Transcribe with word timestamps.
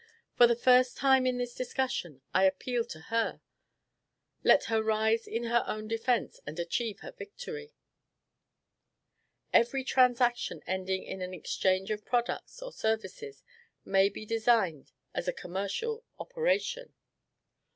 for 0.35 0.47
the 0.47 0.55
first 0.55 0.97
time 0.97 1.27
in 1.27 1.37
this 1.37 1.53
discussion 1.53 2.23
I 2.33 2.45
appeal 2.45 2.85
to 2.85 3.01
her. 3.13 3.39
Let 4.43 4.63
her 4.63 4.81
rise 4.81 5.27
in 5.27 5.43
her 5.43 5.63
own 5.67 5.87
defence, 5.87 6.39
and 6.43 6.57
achieve 6.57 7.01
her 7.01 7.11
victory. 7.11 7.75
Every 9.53 9.83
transaction 9.83 10.63
ending 10.65 11.03
in 11.03 11.21
an 11.21 11.35
exchange 11.35 11.91
of 11.91 12.03
products 12.03 12.63
or 12.63 12.71
services 12.71 13.43
may 13.85 14.09
be 14.09 14.25
designated 14.25 14.91
as 15.13 15.27
a 15.27 15.33
COMMERCIAL 15.33 16.03
OPERATION. 16.17 16.95